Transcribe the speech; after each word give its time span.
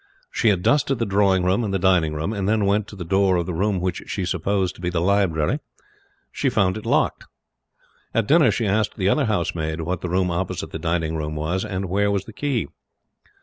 She 0.31 0.49
had 0.49 0.63
dusted 0.63 0.97
the 0.97 1.05
drawing 1.05 1.43
room 1.43 1.63
and 1.63 1.79
dining 1.79 2.15
room, 2.15 2.33
and 2.33 2.49
then 2.49 2.65
went 2.65 2.87
to 2.87 2.95
the 2.95 3.05
door 3.05 3.35
of 3.35 3.45
the 3.45 3.53
room 3.53 3.79
which 3.79 4.01
she 4.07 4.25
supposed 4.25 4.73
to 4.73 4.81
be 4.81 4.89
the 4.89 4.99
library. 4.99 5.59
She 6.31 6.49
found 6.49 6.75
it 6.75 6.87
locked. 6.87 7.25
At 8.11 8.25
dinner 8.27 8.49
she 8.49 8.65
asked 8.65 8.95
the 8.95 9.09
other 9.09 9.25
housemaid 9.25 9.81
what 9.81 10.01
the 10.01 10.09
room 10.09 10.31
opposite 10.31 10.71
the 10.71 10.79
dining 10.79 11.15
room 11.15 11.35
was, 11.35 11.63
and 11.63 11.85
where 11.85 12.09
was 12.09 12.25
the 12.25 12.33
key. 12.33 12.67